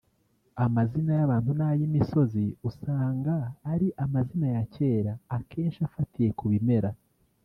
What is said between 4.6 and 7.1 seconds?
kera akenshi afatiye ku bimera